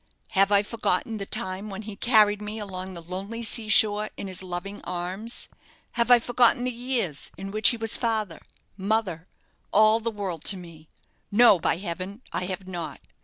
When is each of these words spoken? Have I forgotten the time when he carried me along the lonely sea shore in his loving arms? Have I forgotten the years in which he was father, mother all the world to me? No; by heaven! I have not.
Have 0.31 0.51
I 0.51 0.63
forgotten 0.63 1.19
the 1.19 1.27
time 1.27 1.69
when 1.69 1.83
he 1.83 1.95
carried 1.95 2.41
me 2.41 2.57
along 2.57 2.93
the 2.95 3.03
lonely 3.03 3.43
sea 3.43 3.69
shore 3.69 4.09
in 4.17 4.25
his 4.27 4.41
loving 4.41 4.81
arms? 4.83 5.47
Have 5.91 6.09
I 6.09 6.17
forgotten 6.17 6.63
the 6.63 6.71
years 6.71 7.29
in 7.37 7.51
which 7.51 7.69
he 7.69 7.77
was 7.77 7.97
father, 7.97 8.41
mother 8.75 9.27
all 9.71 9.99
the 9.99 10.09
world 10.09 10.43
to 10.45 10.57
me? 10.57 10.89
No; 11.31 11.59
by 11.59 11.77
heaven! 11.77 12.23
I 12.33 12.45
have 12.45 12.67
not. 12.67 12.99